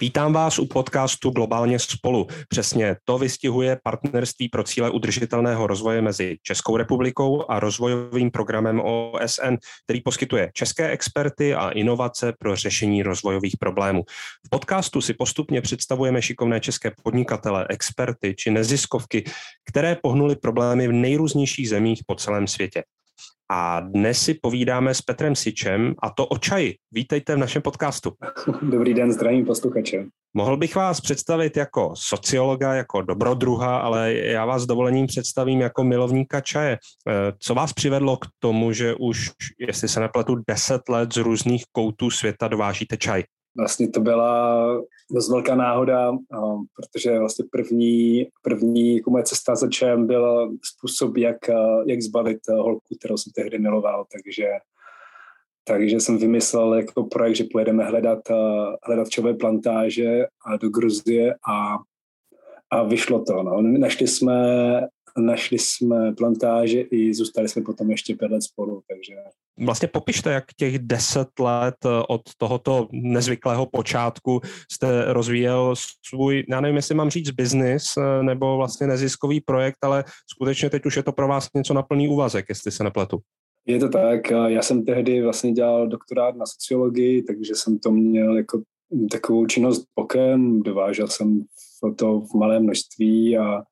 Vítám 0.00 0.32
vás 0.32 0.58
u 0.58 0.66
podcastu 0.66 1.30
Globálně 1.30 1.78
spolu. 1.78 2.26
Přesně 2.48 2.96
to 3.04 3.18
vystihuje 3.18 3.78
partnerství 3.82 4.48
pro 4.48 4.62
cíle 4.64 4.90
udržitelného 4.90 5.66
rozvoje 5.66 6.02
mezi 6.02 6.38
Českou 6.42 6.76
republikou 6.76 7.44
a 7.50 7.60
rozvojovým 7.60 8.30
programem 8.30 8.80
OSN, 8.80 9.54
který 9.84 10.00
poskytuje 10.00 10.50
české 10.54 10.90
experty 10.90 11.54
a 11.54 11.70
inovace 11.70 12.32
pro 12.38 12.56
řešení 12.56 13.02
rozvojových 13.02 13.56
problémů. 13.60 14.04
V 14.46 14.50
podcastu 14.50 15.00
si 15.00 15.14
postupně 15.14 15.60
představujeme 15.60 16.22
šikovné 16.22 16.60
české 16.60 16.92
podnikatele, 17.02 17.66
experty 17.70 18.34
či 18.38 18.50
neziskovky, 18.50 19.24
které 19.68 19.96
pohnuly 20.02 20.36
problémy 20.36 20.88
v 20.88 20.92
nejrůznějších 20.92 21.68
zemích 21.68 22.02
po 22.06 22.14
celém 22.14 22.46
světě. 22.46 22.82
A 23.50 23.80
dnes 23.80 24.18
si 24.22 24.34
povídáme 24.34 24.94
s 24.94 25.02
Petrem 25.02 25.36
Sičem 25.36 25.94
a 26.02 26.10
to 26.10 26.26
o 26.26 26.38
čaji. 26.38 26.74
Vítejte 26.92 27.34
v 27.34 27.38
našem 27.38 27.62
podcastu. 27.62 28.12
Dobrý 28.62 28.94
den, 28.94 29.12
zdravím 29.12 29.46
posluchače. 29.46 30.06
Mohl 30.34 30.56
bych 30.56 30.76
vás 30.76 31.00
představit 31.00 31.56
jako 31.56 31.92
sociologa, 31.96 32.74
jako 32.74 33.02
dobrodruha, 33.02 33.78
ale 33.78 34.14
já 34.14 34.44
vás 34.44 34.62
s 34.62 34.66
dovolením 34.66 35.06
představím 35.06 35.60
jako 35.60 35.84
milovníka 35.84 36.40
čaje. 36.40 36.78
Eh, 37.08 37.32
co 37.38 37.54
vás 37.54 37.72
přivedlo 37.72 38.16
k 38.16 38.26
tomu, 38.38 38.72
že 38.72 38.94
už, 38.94 39.30
jestli 39.58 39.88
se 39.88 40.00
nepletu, 40.00 40.36
deset 40.48 40.88
let 40.88 41.14
z 41.14 41.16
různých 41.16 41.64
koutů 41.72 42.10
světa 42.10 42.48
dovážíte 42.48 42.96
čaj? 42.96 43.22
Vlastně 43.56 43.88
to 43.88 44.00
byla 44.00 44.66
dost 45.10 45.30
velká 45.30 45.54
náhoda, 45.54 46.12
protože 46.76 47.18
vlastně 47.18 47.44
první, 47.50 48.26
první 48.42 48.96
jako 48.96 49.10
moje 49.10 49.24
cesta 49.24 49.54
za 49.54 49.68
čem 49.68 50.06
byl 50.06 50.52
způsob, 50.64 51.16
jak, 51.16 51.36
jak 51.86 52.02
zbavit 52.02 52.38
holku, 52.48 52.96
kterou 52.98 53.16
jsem 53.16 53.32
tehdy 53.32 53.58
miloval, 53.58 54.06
takže 54.12 54.48
takže 55.68 55.96
jsem 55.96 56.18
vymyslel 56.18 56.74
jako 56.74 57.04
projekt, 57.04 57.36
že 57.36 57.44
pojedeme 57.52 57.84
hledat, 57.84 58.18
hledat 58.82 59.08
čové 59.08 59.34
plantáže 59.34 60.26
a 60.46 60.56
do 60.56 60.68
Gruzie 60.68 61.34
a, 61.48 61.76
a 62.70 62.82
vyšlo 62.82 63.24
to. 63.24 63.42
No. 63.42 63.62
Našli 63.62 64.06
jsme 64.06 64.36
našli 65.18 65.58
jsme 65.58 66.14
plantáže 66.14 66.80
i 66.80 67.14
zůstali 67.14 67.48
jsme 67.48 67.62
potom 67.62 67.90
ještě 67.90 68.14
pět 68.14 68.30
let 68.30 68.42
spolu, 68.42 68.82
takže... 68.88 69.14
Vlastně 69.60 69.88
popište, 69.88 70.32
jak 70.32 70.44
těch 70.56 70.78
deset 70.78 71.28
let 71.40 71.74
eh, 71.84 71.88
od 72.08 72.22
tohoto 72.38 72.88
nezvyklého 72.92 73.66
počátku 73.66 74.40
jste 74.72 75.12
rozvíjel 75.12 75.74
svůj, 76.08 76.44
já 76.48 76.60
nevím, 76.60 76.76
jestli 76.76 76.94
mám 76.94 77.10
říct 77.10 77.30
biznis 77.30 77.84
eh, 77.96 78.22
nebo 78.22 78.56
vlastně 78.56 78.86
neziskový 78.86 79.40
projekt, 79.40 79.78
ale 79.82 80.04
skutečně 80.34 80.70
teď 80.70 80.86
už 80.86 80.96
je 80.96 81.02
to 81.02 81.12
pro 81.12 81.28
vás 81.28 81.48
něco 81.54 81.74
na 81.74 81.82
plný 81.82 82.08
úvazek, 82.08 82.46
jestli 82.48 82.72
se 82.72 82.84
nepletu. 82.84 83.18
Je 83.68 83.78
to 83.78 83.88
tak, 83.88 84.30
já 84.30 84.62
jsem 84.62 84.84
tehdy 84.84 85.22
vlastně 85.22 85.52
dělal 85.52 85.88
doktorát 85.88 86.36
na 86.36 86.46
sociologii, 86.46 87.22
takže 87.22 87.54
jsem 87.54 87.78
to 87.78 87.90
měl 87.90 88.36
jako 88.36 88.62
takovou 89.10 89.46
činnost 89.46 89.84
bokem, 89.96 90.62
dovážel 90.62 91.08
jsem 91.08 91.42
to 91.96 92.20
v 92.20 92.34
malém 92.34 92.62
množství 92.62 93.38
a 93.38 93.62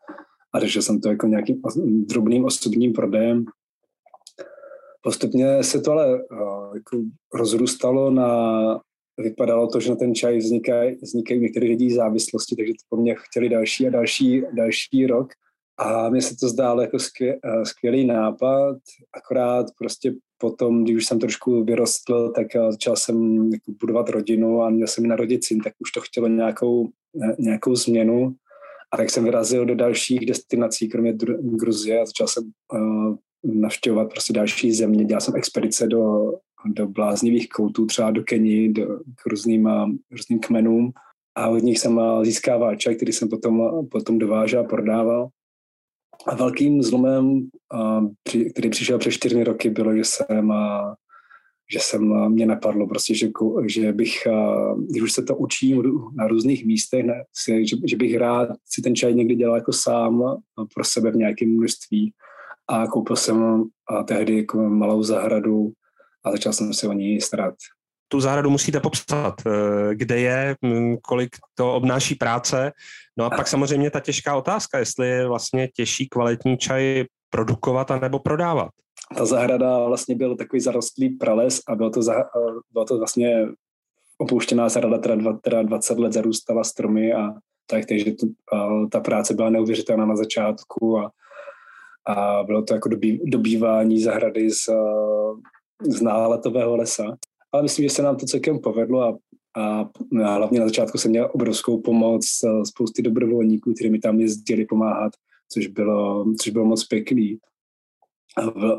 a 0.55 0.61
řešil 0.61 0.83
jsem 0.83 1.01
to 1.01 1.09
jako 1.09 1.27
nějakým 1.27 1.63
drobným 2.09 2.45
osobním 2.45 2.93
prodejem. 2.93 3.45
Postupně 5.05 5.63
se 5.63 5.81
to 5.81 5.93
ale 5.93 6.15
uh, 6.15 6.75
jako 6.75 7.03
rozrůstalo 7.35 8.11
na, 8.11 8.81
vypadalo 9.19 9.69
to, 9.69 9.81
že 9.81 9.91
na 9.91 9.97
ten 9.97 10.15
čaj 10.15 10.39
vznikají, 10.39 10.97
vznikají 11.03 11.41
některé 11.41 11.67
lidi 11.67 11.95
závislosti, 11.95 12.57
takže 12.57 12.73
to 12.73 12.97
po 12.97 12.97
mně 12.97 13.15
chtěli 13.19 13.49
další 13.49 13.87
a 13.87 13.91
další, 13.91 14.43
další 14.57 15.07
rok. 15.07 15.33
A 15.79 16.09
mně 16.11 16.23
se 16.23 16.37
to 16.41 16.49
zdálo 16.49 16.81
jako 16.81 16.99
skvě, 16.99 17.35
uh, 17.35 17.63
skvělý 17.63 18.07
nápad, 18.07 18.77
akorát 19.17 19.67
prostě 19.79 20.15
potom, 20.39 20.85
když 20.85 20.97
už 20.97 21.07
jsem 21.07 21.19
trošku 21.19 21.65
vyrostl, 21.65 22.33
tak 22.35 22.47
uh, 22.57 22.71
začal 22.71 22.97
jsem 22.97 23.49
jako 23.53 23.73
budovat 23.81 24.09
rodinu 24.09 24.63
a 24.63 24.71
měl 24.71 24.87
jsem 24.87 25.03
mi 25.03 25.09
narodit 25.09 25.45
syn, 25.45 25.61
tak 25.61 25.73
už 25.79 25.93
to 25.93 26.01
chtělo 26.01 26.29
nějakou, 26.29 26.89
nějakou 27.39 27.75
změnu. 27.75 28.35
A 28.93 28.97
tak 28.97 29.11
jsem 29.11 29.25
vyrazil 29.25 29.67
do 29.67 29.75
dalších 29.75 30.27
destinací, 30.27 30.89
kromě 30.89 31.15
Gruzie 31.41 32.01
a 32.01 32.07
začal 32.07 32.29
jsem 32.29 32.45
uh, 32.73 33.17
navštěvovat 33.45 34.11
prostě 34.11 34.33
další 34.33 34.73
země. 34.73 35.05
Dělal 35.05 35.21
jsem 35.21 35.37
expedice 35.37 35.87
do, 35.87 36.33
do 36.67 36.87
bláznivých 36.87 37.49
koutů, 37.49 37.87
třeba 37.87 38.11
do 38.11 38.23
Keni, 38.23 38.73
do, 38.73 38.87
k 39.23 39.27
různým, 39.27 39.69
různým 40.11 40.39
kmenům 40.39 40.93
a 41.35 41.49
od 41.49 41.63
nich 41.63 41.79
jsem 41.79 42.01
získával 42.23 42.77
čaj, 42.77 42.97
který 42.97 43.13
jsem 43.13 43.29
potom, 43.29 43.87
potom 43.89 44.19
dovážel 44.19 44.61
a 44.61 44.65
prodával. 44.65 45.29
A 46.27 46.35
velkým 46.35 46.83
zlomem, 46.83 47.49
uh, 47.75 48.09
který 48.51 48.71
přišel 48.71 48.99
přes 48.99 49.15
čtyři 49.15 49.45
roky, 49.45 49.71
bylo, 49.71 49.97
že 49.97 50.05
jsem 50.05 50.49
uh, 50.49 50.95
že 51.73 51.79
jsem, 51.81 52.13
eh, 52.13 52.29
mě 52.29 52.47
napadlo 52.47 52.87
prostě, 52.87 53.15
že, 53.15 53.31
že 53.67 53.93
bych, 53.93 54.27
eh, 54.27 54.75
když 54.91 55.03
už 55.03 55.13
se 55.13 55.23
to 55.23 55.37
učím 55.37 55.83
na 56.15 56.29
různých 56.29 56.67
místech, 56.67 57.05
ne, 57.05 57.25
že, 57.65 57.77
že 57.85 57.97
bych 57.97 58.17
rád 58.17 58.49
si 58.65 58.83
ten 58.83 58.95
čaj 58.95 59.15
někdy 59.15 59.35
dělal 59.35 59.57
jako 59.57 59.73
sám 59.73 60.23
eh, 60.25 60.65
pro 60.75 60.85
sebe 60.85 61.11
v 61.11 61.17
nějakém 61.17 61.49
množství 61.49 62.13
a 62.69 62.87
koupil 62.87 63.17
jsem 63.17 63.65
a 63.89 64.03
tehdy 64.03 64.37
jako 64.37 64.59
malou 64.59 65.03
zahradu 65.03 65.73
a 66.25 66.31
začal 66.31 66.53
jsem 66.53 66.73
se 66.73 66.89
o 66.89 66.93
ní 66.93 67.21
starat. 67.21 67.55
Tu 68.09 68.21
zahradu 68.21 68.51
musíte 68.51 68.81
popsat, 68.81 69.35
kde 69.93 70.21
je, 70.21 70.57
hm, 70.65 70.97
kolik 71.03 71.37
to 71.55 71.75
obnáší 71.75 72.15
práce. 72.15 72.73
No 73.17 73.25
a 73.25 73.31
pak 73.31 73.49
samozřejmě 73.49 73.91
ta 73.91 74.01
těžká 74.01 74.37
otázka, 74.37 74.79
jestli 74.79 75.09
je 75.09 75.29
vlastně 75.29 75.69
těžší 75.69 76.09
kvalitní 76.09 76.59
čaj 76.59 77.05
produkovat 77.31 77.91
a 77.91 77.99
nebo 77.99 78.19
prodávat 78.19 78.71
ta 79.17 79.27
zahrada 79.27 79.85
vlastně 79.85 80.15
byl 80.15 80.37
takový 80.37 80.61
zarostlý 80.61 81.11
prales 81.11 81.61
a 81.69 81.75
bylo 81.75 81.91
to, 81.91 82.03
za, 82.03 82.15
bylo 82.73 82.85
to 82.85 82.99
vlastně 82.99 83.47
opouštěná 84.19 84.69
zahrada, 84.69 85.15
dva, 85.15 85.39
která 85.39 85.63
20 85.63 85.99
let 85.99 86.13
zarůstala 86.13 86.65
stromy 86.65 87.13
a 87.13 87.31
tak, 87.67 87.87
takže 87.87 88.13
to, 88.13 88.27
a 88.57 88.87
ta 88.91 89.01
práce 89.01 89.35
byla 89.35 89.51
neuvěřitelná 89.51 90.07
na 90.07 90.17
začátku 90.17 90.99
a, 90.99 91.11
a 92.07 92.43
bylo 92.45 92.63
to 92.63 92.75
jako 92.75 92.89
dobý, 92.89 93.21
dobývání 93.25 94.01
zahrady 94.01 94.51
z, 94.51 94.69
z 95.83 96.01
náletového 96.01 96.77
lesa. 96.77 97.17
Ale 97.53 97.63
myslím, 97.63 97.89
že 97.89 97.95
se 97.95 98.03
nám 98.03 98.17
to 98.17 98.27
celkem 98.27 98.59
povedlo 98.59 99.03
a, 99.03 99.19
a, 99.57 99.81
a 100.25 100.35
hlavně 100.35 100.61
na 100.61 100.67
začátku 100.67 100.99
jsem 100.99 101.11
měl 101.11 101.31
obrovskou 101.33 101.81
pomoc 101.81 102.27
spousty 102.65 103.03
dobrovolníků, 103.03 103.75
kteří 103.75 103.91
mi 103.91 103.99
tam 103.99 104.21
jezdili 104.21 104.67
pomáhat, 104.67 105.13
což 105.53 105.67
bylo, 105.67 106.25
což 106.41 106.53
bylo 106.53 106.65
moc 106.65 106.85
pěkný. 106.85 107.39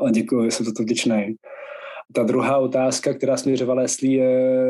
A 0.04 0.10
děkuji, 0.10 0.50
jsem 0.50 0.66
za 0.66 0.72
to 0.76 0.82
vděčný. 0.82 1.34
Ta 2.12 2.22
druhá 2.22 2.58
otázka, 2.58 3.14
která 3.14 3.36
směřovala, 3.36 3.82
jestli 3.82 4.08
je 4.08 4.62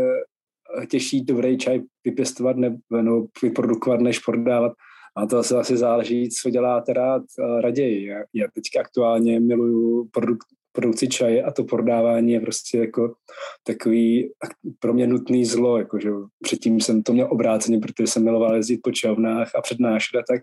těžší 0.91 1.25
dobrý 1.25 1.59
čaj 1.59 1.81
vypěstovat 2.05 2.56
nebo 2.56 3.27
vyprodukovat, 3.43 4.00
než 4.00 4.19
prodávat. 4.19 4.72
A 5.16 5.27
to 5.27 5.38
asi, 5.38 5.54
asi 5.54 5.77
záleží, 5.77 6.28
co 6.31 6.50
děláte 6.50 6.93
rád 6.93 7.22
raději. 7.60 8.06
Já, 8.34 8.47
teďka 8.54 8.81
aktuálně 8.81 9.41
miluju 9.41 10.09
produk, 10.12 10.38
produkci 10.72 11.09
čaje 11.09 11.43
a 11.43 11.53
to 11.53 11.65
prodávání 11.65 12.32
je 12.32 12.41
prostě 12.41 12.78
jako 12.78 13.15
takový 13.62 14.31
pro 14.78 14.94
mě 14.94 15.06
nutný 15.06 15.44
zlo. 15.44 15.78
Jako, 15.78 15.99
že 15.99 16.10
předtím 16.43 16.81
jsem 16.81 17.03
to 17.03 17.12
měl 17.12 17.28
obráceně, 17.31 17.78
protože 17.78 18.06
jsem 18.06 18.25
miloval 18.25 18.56
jezdit 18.56 18.81
po 18.82 18.91
čavnách 18.91 19.50
a 19.54 19.60
přednášet 19.60 20.19
a 20.19 20.22
tak. 20.28 20.43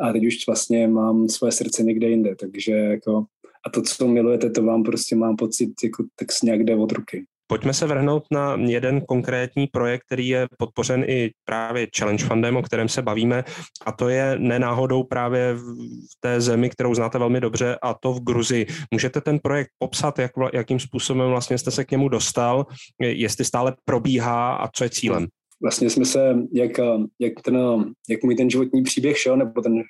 A 0.00 0.12
teď 0.12 0.26
už 0.26 0.46
vlastně 0.46 0.88
mám 0.88 1.28
svoje 1.28 1.52
srdce 1.52 1.82
někde 1.82 2.08
jinde, 2.08 2.36
takže 2.40 2.72
jako 2.72 3.24
a 3.66 3.70
to, 3.70 3.82
co 3.82 4.08
milujete, 4.08 4.50
to 4.50 4.62
vám 4.62 4.82
prostě 4.82 5.16
mám 5.16 5.36
pocit, 5.36 5.70
jako 5.84 6.04
tak 6.18 6.28
nějak 6.42 6.64
jde 6.64 6.76
od 6.76 6.92
ruky. 6.92 7.24
Pojďme 7.50 7.74
se 7.74 7.86
vrhnout 7.86 8.24
na 8.30 8.56
jeden 8.56 9.00
konkrétní 9.00 9.66
projekt, 9.66 10.02
který 10.06 10.28
je 10.28 10.46
podpořen 10.58 11.04
i 11.06 11.30
právě 11.44 11.86
Challenge 11.98 12.24
Fundem, 12.24 12.56
o 12.56 12.62
kterém 12.62 12.88
se 12.88 13.02
bavíme, 13.02 13.44
a 13.86 13.92
to 13.92 14.08
je 14.08 14.38
nenáhodou 14.38 15.02
právě 15.02 15.54
v 15.54 16.20
té 16.20 16.40
zemi, 16.40 16.70
kterou 16.70 16.94
znáte 16.94 17.18
velmi 17.18 17.40
dobře, 17.40 17.78
a 17.82 17.94
to 17.94 18.12
v 18.12 18.20
Gruzii. 18.20 18.66
Můžete 18.90 19.20
ten 19.20 19.38
projekt 19.38 19.68
popsat, 19.78 20.18
jak, 20.18 20.32
jakým 20.52 20.80
způsobem 20.80 21.30
vlastně 21.30 21.58
jste 21.58 21.70
se 21.70 21.84
k 21.84 21.90
němu 21.90 22.08
dostal, 22.08 22.66
jestli 23.00 23.44
stále 23.44 23.74
probíhá 23.84 24.54
a 24.54 24.68
co 24.68 24.84
je 24.84 24.90
cílem? 24.90 25.26
Vlastně 25.62 25.90
jsme 25.90 26.04
se, 26.04 26.36
jak, 26.52 26.72
jak, 27.18 27.32
ten, 27.44 27.84
jak 28.08 28.22
můj 28.22 28.36
ten 28.36 28.50
životní 28.50 28.82
příběh 28.82 29.18
šel, 29.18 29.36
nebo 29.36 29.62
ten 29.62 29.82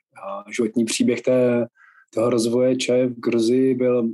životní 0.57 0.85
příběh 0.85 1.21
té 1.21 1.67
toho 2.15 2.31
rozvoje 2.31 2.77
čaje 2.77 3.07
v 3.07 3.21
Gruzii 3.21 3.75
byl, 3.75 4.09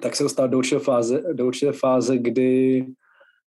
tak 0.00 0.16
se 0.16 0.22
dostal 0.22 0.48
do 0.48 0.58
určité 0.58 0.78
fáze, 0.78 1.22
do 1.32 1.46
určité 1.46 1.72
fáze, 1.72 2.18
kdy 2.18 2.86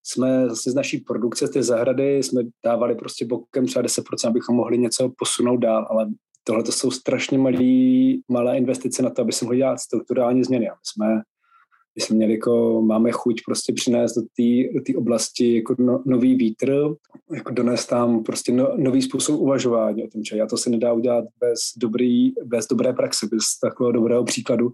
jsme 0.03 0.49
z 0.49 0.75
naší 0.75 0.97
produkce, 0.97 1.47
z 1.47 1.49
té 1.49 1.63
zahrady, 1.63 2.23
jsme 2.23 2.41
dávali 2.65 2.95
prostě 2.95 3.25
bokem 3.25 3.65
třeba 3.65 3.83
10%, 3.85 4.27
abychom 4.27 4.55
mohli 4.55 4.77
něco 4.77 5.11
posunout 5.17 5.57
dál, 5.57 5.87
ale 5.89 6.07
tohle 6.43 6.63
to 6.63 6.71
jsou 6.71 6.91
strašně 6.91 7.37
malý, 7.37 8.21
malé 8.29 8.57
investice 8.57 9.03
na 9.03 9.09
to, 9.09 9.21
aby 9.21 9.31
se 9.31 9.45
mohli 9.45 9.57
dělat 9.57 9.79
strukturální 9.79 10.43
změny. 10.43 10.69
A 10.69 10.73
my 10.73 10.79
jsme, 10.83 11.21
my 11.95 12.01
jsme 12.01 12.15
měli 12.15 12.33
jako, 12.33 12.81
máme 12.81 13.11
chuť 13.11 13.41
prostě 13.45 13.73
přinést 13.73 14.15
do 14.15 14.21
té 14.85 14.97
oblasti 14.97 15.55
jako 15.55 15.75
no, 15.79 16.03
nový 16.05 16.35
vítr, 16.35 16.95
jako 17.33 17.53
donést 17.53 17.89
tam 17.89 18.23
prostě 18.23 18.51
no, 18.51 18.73
nový 18.77 19.01
způsob 19.01 19.39
uvažování 19.39 20.03
o 20.03 20.07
tom 20.07 20.23
čaji. 20.23 20.41
A 20.41 20.47
to 20.47 20.57
se 20.57 20.69
nedá 20.69 20.93
udělat 20.93 21.25
bez, 21.39 21.59
dobrý, 21.77 22.31
bez 22.43 22.67
dobré 22.67 22.93
praxe, 22.93 23.27
bez 23.31 23.59
takového 23.61 23.91
dobrého 23.91 24.23
příkladu, 24.23 24.71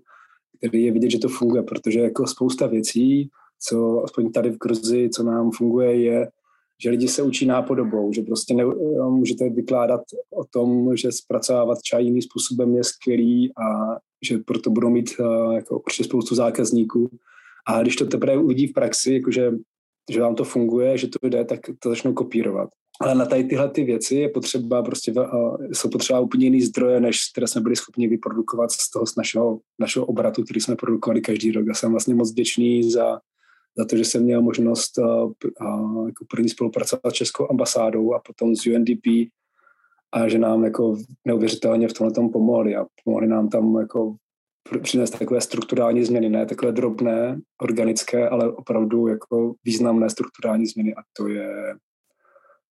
který 0.63 0.83
je 0.83 0.91
vidět, 0.91 1.09
že 1.09 1.19
to 1.19 1.29
funguje, 1.29 1.63
protože 1.63 1.99
jako 1.99 2.27
spousta 2.27 2.67
věcí, 2.67 3.29
co 3.59 4.03
aspoň 4.03 4.31
tady 4.31 4.49
v 4.49 4.57
Gruzi, 4.57 5.09
co 5.09 5.23
nám 5.23 5.51
funguje, 5.51 6.01
je 6.01 6.27
že 6.83 6.89
lidi 6.89 7.07
se 7.07 7.21
učí 7.21 7.45
nápodobou, 7.45 8.13
že 8.13 8.21
prostě 8.21 8.53
ne, 8.53 8.65
můžete 9.09 9.49
vykládat 9.49 10.01
o 10.33 10.43
tom, 10.45 10.95
že 10.95 11.11
zpracovávat 11.11 11.81
čaj 11.81 12.03
jiným 12.03 12.21
způsobem 12.21 12.75
je 12.75 12.83
skvělý 12.83 13.51
a 13.57 13.97
že 14.25 14.37
proto 14.37 14.69
budou 14.69 14.89
mít 14.89 15.09
uh, 15.19 15.53
jako 15.53 15.79
určitě 15.79 16.03
spoustu 16.03 16.35
zákazníků. 16.35 17.09
A 17.67 17.81
když 17.81 17.95
to 17.95 18.05
teprve 18.05 18.37
uvidí 18.37 18.67
v 18.67 18.73
praxi, 18.73 19.13
jakože, 19.13 19.51
že 20.11 20.21
vám 20.21 20.35
to 20.35 20.43
funguje, 20.43 20.97
že 20.97 21.07
to 21.07 21.27
jde, 21.27 21.45
tak 21.45 21.59
to 21.79 21.89
začnou 21.89 22.13
kopírovat. 22.13 22.69
Ale 23.01 23.15
na 23.15 23.25
tady 23.25 23.43
tyhle 23.43 23.69
ty 23.69 23.83
věci 23.83 24.15
je 24.15 24.29
potřeba 24.29 24.83
prostě, 24.83 25.13
jsou 25.71 25.89
potřeba 25.89 26.19
úplně 26.19 26.45
jiný 26.45 26.61
zdroje, 26.61 26.99
než 26.99 27.19
které 27.31 27.47
jsme 27.47 27.61
byli 27.61 27.75
schopni 27.75 28.07
vyprodukovat 28.07 28.71
z 28.71 28.91
toho 28.91 29.05
z 29.05 29.15
našeho, 29.15 29.59
našeho 29.79 30.05
obratu, 30.05 30.43
který 30.43 30.61
jsme 30.61 30.75
produkovali 30.75 31.21
každý 31.21 31.51
rok. 31.51 31.65
Já 31.67 31.73
jsem 31.73 31.91
vlastně 31.91 32.15
moc 32.15 32.31
vděčný 32.31 32.91
za 32.91 33.19
za 33.77 33.85
to, 33.85 33.97
že 33.97 34.05
jsem 34.05 34.23
měl 34.23 34.41
možnost 34.41 34.97
uh, 34.97 35.31
uh, 35.61 36.07
jako 36.07 36.25
první 36.29 36.49
spolupracovat 36.49 37.09
s 37.09 37.13
Českou 37.13 37.49
ambasádou 37.49 38.13
a 38.13 38.19
potom 38.19 38.55
s 38.55 38.65
UNDP 38.67 39.31
a 40.11 40.27
že 40.27 40.39
nám 40.39 40.63
jako 40.63 40.97
neuvěřitelně 41.27 41.87
v 41.87 41.93
tomhle 41.93 42.13
tom 42.13 42.29
pomohli 42.29 42.75
a 42.75 42.85
pomohli 43.03 43.27
nám 43.27 43.49
tam 43.49 43.75
jako 43.75 44.15
přinést 44.81 45.19
takové 45.19 45.41
strukturální 45.41 46.03
změny, 46.03 46.29
ne 46.29 46.45
takové 46.45 46.71
drobné, 46.71 47.39
organické, 47.61 48.29
ale 48.29 48.51
opravdu 48.51 49.07
jako 49.07 49.53
významné 49.63 50.09
strukturální 50.09 50.65
změny 50.65 50.95
a 50.95 51.01
to 51.17 51.27
je 51.27 51.75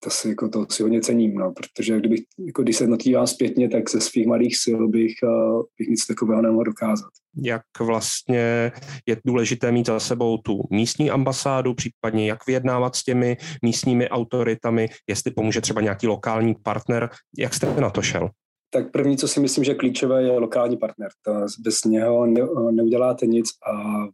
to 0.05 0.11
si, 0.11 0.29
jako, 0.29 0.49
to 0.49 0.67
si 0.71 0.83
hodně 0.83 1.01
cením, 1.01 1.35
no, 1.35 1.53
protože 1.53 1.99
kdybych, 1.99 2.21
jako, 2.47 2.63
když 2.63 2.77
se 2.77 2.87
to 2.87 3.27
zpětně, 3.27 3.69
tak 3.69 3.91
ze 3.91 4.01
svých 4.01 4.27
malých 4.27 4.57
sil 4.65 4.81
bych, 4.89 5.15
uh, 5.23 5.63
bych 5.79 5.89
nic 5.89 6.07
takového 6.07 6.43
nemohl 6.43 6.65
dokázat. 6.65 7.11
Jak 7.45 7.63
vlastně 7.81 8.73
je 9.07 9.17
důležité 9.25 9.73
mít 9.73 9.87
za 9.87 10.01
sebou 10.01 10.39
tu 10.39 10.63
místní 10.71 11.11
ambasádu, 11.11 11.75
případně 11.75 12.29
jak 12.29 12.47
vyjednávat 12.47 12.97
s 12.97 13.05
těmi 13.05 13.37
místními 13.63 14.09
autoritami, 14.09 14.89
jestli 15.09 15.31
pomůže 15.31 15.61
třeba 15.61 15.81
nějaký 15.81 16.07
lokální 16.07 16.55
partner. 16.63 17.11
Jak 17.39 17.55
jste 17.55 17.81
na 17.81 17.91
to 17.91 18.03
šel? 18.03 18.31
Tak 18.71 18.91
první, 18.91 19.17
co 19.17 19.29
si 19.29 19.41
myslím, 19.41 19.65
že 19.65 19.75
klíčové, 19.75 20.23
je 20.23 20.31
lokální 20.31 20.77
partner. 20.77 21.09
To 21.23 21.33
bez 21.65 21.85
něho 21.85 22.27
ne, 22.27 22.41
neuděláte 22.71 23.27
nic 23.27 23.49
a 23.73 24.05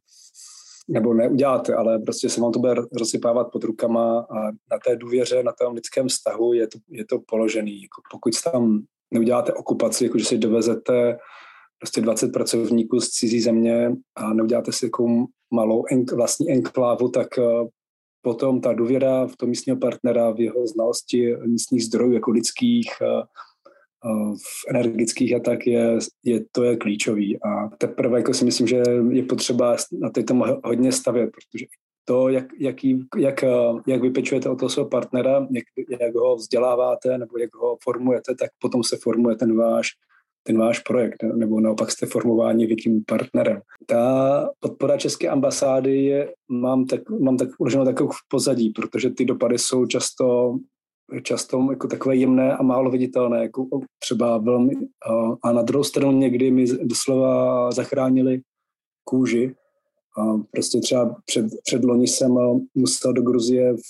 nebo 0.89 1.15
neuděláte, 1.15 1.75
ale 1.75 1.99
prostě 1.99 2.29
se 2.29 2.41
vám 2.41 2.53
to 2.53 2.59
bude 2.59 2.75
rozsypávat 2.75 3.53
pod 3.53 3.65
rukama 3.65 4.19
a 4.21 4.51
na 4.51 4.79
té 4.87 4.97
důvěře, 4.97 5.43
na 5.43 5.53
tom 5.53 5.75
lidském 5.75 6.09
vztahu 6.09 6.53
je 6.53 6.67
to, 6.67 6.79
je 6.89 7.05
to 7.05 7.19
položený. 7.19 7.83
Jako 7.83 8.03
pokud 8.13 8.33
tam 8.53 8.83
neuděláte 9.11 9.53
okupaci, 9.53 10.05
jako 10.05 10.19
že 10.19 10.25
si 10.25 10.39
dovezete 10.39 11.19
prostě 11.79 12.01
20 12.01 12.33
pracovníků 12.33 13.01
z 13.01 13.09
cizí 13.09 13.41
země 13.41 13.93
a 14.17 14.35
neuděláte 14.35 14.73
si 14.73 14.87
jako 14.87 15.27
malou 15.55 15.85
enk, 15.91 16.13
vlastní 16.13 16.51
enklávu, 16.51 17.09
tak 17.09 17.29
uh, 17.39 17.69
potom 18.23 18.61
ta 18.61 18.73
důvěra 18.73 19.27
v 19.27 19.37
tom 19.37 19.49
místního 19.49 19.79
partnera, 19.79 20.31
v 20.31 20.41
jeho 20.41 20.67
znalosti 20.67 21.37
místních 21.37 21.85
zdrojů, 21.85 22.13
jako 22.13 22.31
lidských, 22.31 22.91
uh, 23.03 23.23
v 24.35 24.71
energických 24.71 25.35
a 25.35 25.41
tak 25.41 25.67
je, 25.67 25.99
je, 26.25 26.45
to 26.53 26.65
je 26.65 26.77
klíčový. 26.77 27.43
A 27.43 27.69
teprve 27.79 28.19
jako 28.19 28.35
si 28.35 28.45
myslím, 28.45 28.67
že 28.67 28.83
je 29.11 29.23
potřeba 29.23 29.77
na 29.93 30.11
tom 30.11 30.45
hodně 30.65 30.93
stavět, 30.93 31.31
protože 31.31 31.67
to, 32.05 32.29
jak, 32.29 32.47
jaký, 32.59 33.07
jak, 33.17 33.45
jak 33.87 34.03
vypečujete 34.03 34.49
o 34.49 34.57
toho 34.57 34.69
svého 34.69 34.89
partnera, 34.89 35.47
jak, 35.51 35.65
jak 36.01 36.15
ho 36.15 36.37
vzděláváte 36.37 37.19
nebo 37.19 37.39
jak 37.39 37.55
ho 37.55 37.77
formujete, 37.83 38.35
tak 38.35 38.51
potom 38.59 38.85
se 38.85 38.97
formuje 39.03 39.37
ten 39.37 39.57
váš 39.57 39.89
ten 40.43 40.59
váš 40.59 40.79
projekt, 40.79 41.23
nebo 41.23 41.61
naopak 41.61 41.91
jste 41.91 42.07
formováni 42.07 42.67
větším 42.67 43.05
partnerem. 43.07 43.61
Ta 43.87 44.51
podpora 44.61 44.97
České 44.97 45.29
ambasády 45.29 46.05
je, 46.05 46.33
mám 46.49 46.87
tak, 46.87 47.11
mám 47.11 47.37
tak 47.37 47.49
uloženou 47.59 47.85
takovou 47.85 48.11
v 48.11 48.29
pozadí, 48.29 48.71
protože 48.71 49.11
ty 49.11 49.25
dopady 49.25 49.59
jsou 49.59 49.87
často 49.87 50.55
často 51.23 51.67
jako 51.71 51.89
takové 51.89 52.17
jemné 52.17 52.57
a 52.57 52.63
málo 52.63 52.91
viditelné, 52.91 53.43
jako 53.43 53.67
třeba 53.99 54.39
velmi, 54.39 54.77
a 55.43 55.53
na 55.53 55.63
druhou 55.63 55.85
stranu 55.85 56.13
někdy 56.13 56.51
mi 56.51 56.67
doslova 56.83 57.71
zachránili 57.73 58.41
kůži. 59.05 59.55
A 60.19 60.41
prostě 60.51 60.81
třeba 60.81 61.17
před, 61.25 61.47
před 61.65 61.85
loni 61.85 62.07
jsem 62.07 62.35
musel 62.75 63.13
do 63.13 63.23
Gruzie 63.23 63.75
v, 63.75 63.81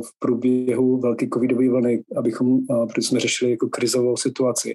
v 0.00 0.18
průběhu 0.18 1.00
velké 1.00 1.28
covidové 1.34 1.68
vlny, 1.68 2.04
abychom, 2.16 2.66
protože 2.66 3.08
jsme 3.08 3.20
řešili 3.20 3.50
jako 3.50 3.68
krizovou 3.68 4.16
situaci. 4.16 4.74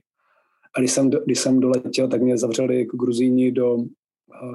A 0.75 0.79
když 0.79 0.91
jsem, 0.91 1.09
když 1.09 1.39
jsem 1.39 1.59
doletěl, 1.59 2.07
tak 2.07 2.21
mě 2.21 2.38
zavřeli 2.38 2.79
jako 2.79 2.97
Gruzíni 2.97 3.51
do 3.51 3.77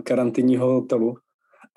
karanténního 0.05 0.73
hotelu 0.73 1.17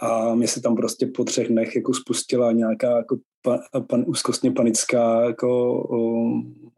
a 0.02 0.36
mě 0.36 0.48
se 0.48 0.62
tam 0.62 0.76
prostě 0.76 1.08
po 1.08 1.24
třech 1.24 1.48
dnech 1.48 1.76
jako 1.76 1.94
spustila 1.94 2.52
nějaká 2.52 2.98
jako 2.98 3.18
pan, 3.42 3.60
pan, 3.88 4.04
úzkostně 4.08 4.52
panická 4.52 5.22
jako 5.22 5.82
um, 5.84 6.70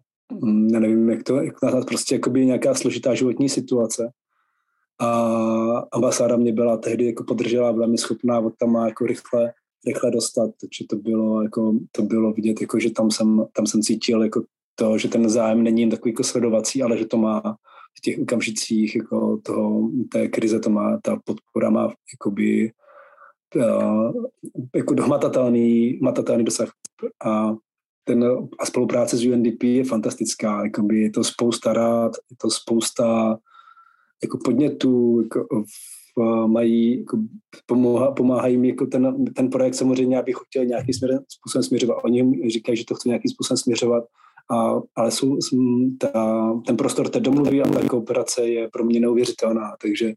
nevím, 0.72 1.10
jak 1.10 1.24
to 1.24 1.36
jak 1.36 1.62
nazvat, 1.62 1.86
prostě 1.86 2.16
jakoby 2.16 2.46
nějaká 2.46 2.74
složitá 2.74 3.14
životní 3.14 3.50
situace. 3.50 4.12
A 5.00 5.28
ambasáda 5.92 6.38
mě 6.38 6.54
byla 6.54 6.78
tehdy 6.78 7.06
jako 7.06 7.24
podržela, 7.24 7.74
byla 7.74 7.88
mi 7.88 7.98
schopná 7.98 8.40
od 8.40 8.54
tam 8.60 8.76
jako 8.76 9.06
rychle, 9.06 9.54
rychle 9.88 10.12
dostat, 10.12 10.52
takže 10.62 10.86
to 10.90 10.96
bylo, 10.96 11.44
jako, 11.44 11.76
to 11.92 12.02
bylo 12.02 12.34
vidět, 12.34 12.62
jako, 12.62 12.80
že 12.80 12.92
tam 12.92 13.12
jsem, 13.12 13.46
tam 13.54 13.68
jsem 13.68 13.82
cítil 13.82 14.24
jako 14.24 14.44
to, 14.76 14.98
že 14.98 15.08
ten 15.08 15.30
zájem 15.30 15.64
není 15.64 15.82
jen 15.82 15.90
takový 15.90 16.12
jako 16.12 16.24
sledovací, 16.24 16.84
ale 16.84 16.98
že 16.98 17.06
to 17.06 17.18
má 17.18 17.42
v 17.98 18.02
těch 18.02 18.20
okamžicích 18.20 18.96
jako 18.96 19.40
toho, 19.44 19.90
té 20.12 20.28
krize 20.28 20.60
to 20.60 20.70
má, 20.70 21.00
ta 21.04 21.20
podpora 21.26 21.70
má 21.70 21.94
jakoby 22.14 22.72
jako 24.76 24.96
hmatatelný, 25.02 25.90
hmatatelný 26.02 26.44
dosah. 26.44 26.72
A, 27.26 27.56
ten, 28.04 28.26
a 28.60 28.66
spolupráce 28.66 29.18
s 29.18 29.26
UNDP 29.26 29.64
je 29.64 29.84
fantastická. 29.84 30.64
Jakoby 30.64 31.02
je 31.02 31.12
to 31.12 31.24
spousta 31.24 31.74
rád, 31.74 32.12
je 32.32 32.38
to 32.42 32.50
spousta 32.50 33.38
jako 34.24 34.38
podnětů, 34.46 35.22
jako 35.22 35.64
v, 35.64 36.02
mají, 36.48 37.00
jako 37.00 37.18
pomáha, 37.66 38.12
pomáhají 38.12 38.58
mi 38.58 38.68
jako 38.70 38.86
ten, 38.86 39.26
ten 39.26 39.50
projekt 39.50 39.74
samozřejmě, 39.74 40.20
abych 40.20 40.36
chtěl 40.48 40.66
nějakým 40.66 40.94
směrem, 40.94 41.20
způsobem 41.30 41.64
směřovat. 41.64 41.98
Oni 42.04 42.50
říkají, 42.50 42.78
že 42.78 42.86
to 42.86 42.96
chce 42.96 43.10
nějakým 43.10 43.32
způsobem 43.32 43.58
směřovat, 43.58 44.04
a, 44.52 44.82
ale 44.96 45.12
jsou, 45.12 45.38
ta, 45.98 46.54
ten 46.68 46.78
prostor 46.78 47.10
té 47.10 47.20
domluvy 47.20 47.62
a 47.62 47.70
ta 47.70 47.88
kooperace 47.88 48.48
je 48.48 48.70
pro 48.70 48.84
mě 48.84 49.00
neuvěřitelná, 49.00 49.76
takže 49.82 50.14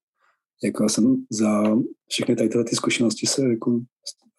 jako 0.62 0.88
jsem 0.88 1.16
za 1.30 1.76
všechny 2.08 2.36
tady 2.36 2.48
tyhle 2.48 2.64
ty 2.64 2.76
zkušenosti 2.76 3.26
se, 3.26 3.48
jako, 3.48 3.80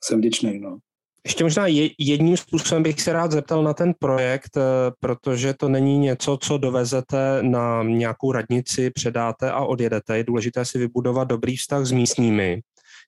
jsem 0.03 0.19
vděčný. 0.19 0.59
No. 0.59 0.77
Ještě 1.25 1.43
možná 1.43 1.67
jedním 1.99 2.37
způsobem 2.37 2.83
bych 2.83 3.01
se 3.01 3.13
rád 3.13 3.31
zeptal 3.31 3.63
na 3.63 3.73
ten 3.73 3.93
projekt, 3.99 4.57
eh, 4.57 4.61
protože 4.99 5.53
to 5.53 5.69
není 5.69 5.97
něco, 5.97 6.37
co 6.41 6.57
dovezete 6.57 7.39
na 7.41 7.83
nějakou 7.83 8.31
radnici, 8.31 8.89
předáte 8.89 9.51
a 9.51 9.65
odjedete. 9.65 10.17
Je 10.17 10.23
důležité 10.23 10.65
si 10.65 10.77
vybudovat 10.77 11.27
dobrý 11.27 11.57
vztah 11.57 11.85
s 11.85 11.91
místními. 11.91 12.61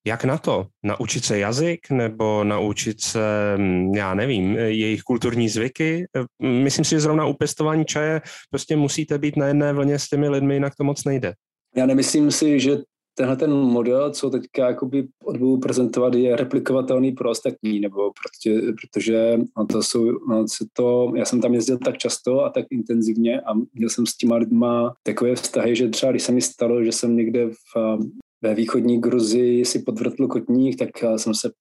Jak 0.05 0.23
na 0.23 0.37
to? 0.37 0.65
Naučit 0.83 1.25
se 1.25 1.39
jazyk 1.39 1.89
nebo 1.89 2.43
naučit 2.43 3.01
se, 3.01 3.55
hm, 3.57 3.91
já 3.95 4.13
nevím, 4.13 4.55
jejich 4.55 5.01
kulturní 5.01 5.49
zvyky? 5.49 6.05
Eh, 6.15 6.47
myslím 6.47 6.85
si, 6.85 6.89
že 6.89 6.99
zrovna 6.99 7.25
u 7.25 7.33
pěstování 7.33 7.85
čaje 7.85 8.21
prostě 8.49 8.75
musíte 8.75 9.17
být 9.17 9.37
na 9.37 9.47
jedné 9.47 9.73
vlně 9.73 9.99
s 9.99 10.09
těmi 10.09 10.29
lidmi, 10.29 10.53
jinak 10.53 10.75
to 10.75 10.83
moc 10.83 11.03
nejde. 11.03 11.33
Já 11.75 11.85
nemyslím 11.85 12.31
si, 12.31 12.59
že 12.59 12.77
tenhle 13.17 13.35
ten 13.35 13.51
model, 13.51 14.11
co 14.11 14.29
teďka 14.29 14.67
jakoby 14.67 15.07
budu 15.23 15.57
prezentovat, 15.57 16.13
je 16.13 16.35
replikovatelný 16.35 17.11
pro 17.11 17.29
ostatní, 17.29 17.79
nebo 17.79 18.11
prostě, 18.21 18.61
protože 18.81 19.39
no 19.57 19.65
to 19.65 19.83
jsou, 19.83 20.11
no 20.29 20.45
to, 20.73 21.13
já 21.15 21.25
jsem 21.25 21.41
tam 21.41 21.53
jezdil 21.53 21.77
tak 21.77 21.97
často 21.97 22.45
a 22.45 22.49
tak 22.49 22.65
intenzivně 22.71 23.41
a 23.41 23.53
měl 23.73 23.89
jsem 23.89 24.05
s 24.05 24.17
těma 24.17 24.35
lidma 24.35 24.93
takové 25.03 25.35
vztahy, 25.35 25.75
že 25.75 25.89
třeba 25.89 26.11
když 26.11 26.23
se 26.23 26.31
mi 26.31 26.41
stalo, 26.41 26.83
že 26.83 26.91
jsem 26.91 27.17
někde 27.17 27.49
v, 27.49 27.97
ve 28.41 28.55
východní 28.55 29.01
Gruzii 29.01 29.65
si 29.65 29.79
podvrtl 29.79 30.27
kotník, 30.27 30.79
tak 30.79 30.89
jsem 31.17 31.33
se 31.33 31.51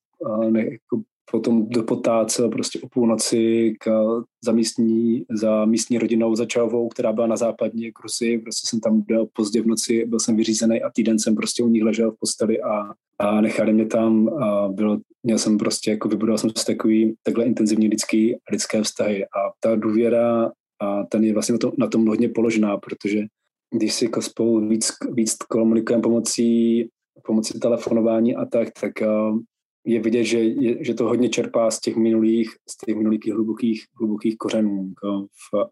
ne, 0.51 0.65
jako 0.65 1.03
potom 1.31 1.69
do 1.69 1.83
potáce 1.83 2.49
prostě 2.49 2.81
o 2.81 2.89
půlnoci 2.89 3.75
k, 3.81 3.91
za, 4.45 4.53
místní, 4.53 5.25
za 5.31 5.65
místní 5.65 5.99
rodinou 5.99 6.37
za 6.37 6.45
Čavou, 6.47 6.89
která 6.89 7.13
byla 7.13 7.27
na 7.27 7.37
západní 7.37 7.93
Krusy. 7.93 8.39
Prostě 8.39 8.69
jsem 8.69 8.81
tam 8.81 9.03
byl 9.07 9.27
pozdě 9.33 9.63
v 9.63 9.67
noci, 9.67 10.05
byl 10.07 10.21
jsem 10.21 10.37
vyřízený 10.37 10.83
a 10.83 10.91
týden 10.91 11.19
jsem 11.19 11.35
prostě 11.35 11.63
u 11.63 11.69
nich 11.69 11.83
ležel 11.83 12.13
v 12.13 12.17
posteli 12.21 12.63
a, 12.63 12.91
a 13.19 13.41
nechali 13.41 13.73
mě 13.73 13.87
tam 13.87 14.29
a 14.29 14.69
bylo, 14.69 14.99
měl 15.23 15.39
jsem 15.39 15.59
prostě, 15.59 15.91
jako 15.91 16.09
vybudoval 16.09 16.39
jsem 16.39 16.51
si 16.57 16.67
takový 16.67 17.15
takhle 17.23 17.45
intenzivní 17.45 17.89
lidský, 17.89 18.37
lidské 18.53 18.83
vztahy 18.83 19.25
a 19.25 19.39
ta 19.61 19.77
důvěra 19.77 20.53
a 20.81 21.05
ten 21.05 21.25
je 21.25 21.33
vlastně 21.33 21.53
na, 21.53 21.59
to, 21.59 21.73
na 21.79 21.87
tom 21.87 22.07
hodně 22.07 22.29
položená, 22.29 22.77
protože 22.77 23.23
když 23.75 23.95
si 23.95 24.05
jako 24.05 24.23
spolu 24.23 24.69
víc, 24.69 24.93
víc 25.13 25.35
komunikujeme 25.35 26.03
pomocí, 26.03 26.89
pomocí 27.27 27.61
telefonování 27.61 28.37
a 28.37 28.45
tak, 28.45 28.69
tak 28.81 28.93
je 29.87 30.01
vidět, 30.01 30.25
že, 30.25 30.39
je, 30.39 30.85
že 30.85 30.95
to 30.95 31.05
hodně 31.05 31.29
čerpá 31.29 31.71
z 31.71 31.81
těch 31.81 31.97
minulých, 31.97 32.51
z 32.69 32.77
těch 32.77 32.97
minulých 32.97 33.27
hlubokých, 33.33 33.85
hlubokých 33.99 34.39
kořenů 34.39 34.89
jako 34.89 35.27
v, 35.27 35.71